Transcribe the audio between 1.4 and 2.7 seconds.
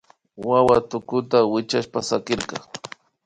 wichkashpa sakirka